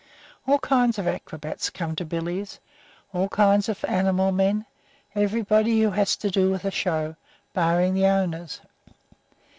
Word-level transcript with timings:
All 0.47 0.57
kinds 0.57 0.97
of 0.97 1.05
acrobats 1.07 1.69
come 1.69 1.95
to 1.97 2.05
"Billy's," 2.05 2.59
all 3.13 3.29
kinds 3.29 3.69
of 3.69 3.85
animal 3.85 4.31
men, 4.31 4.65
everybody 5.13 5.79
who 5.79 5.91
has 5.91 6.15
to 6.15 6.31
do 6.31 6.49
with 6.49 6.65
a 6.65 6.71
show, 6.71 7.15
barring 7.53 7.93
the 7.93 8.07
owners. 8.07 8.61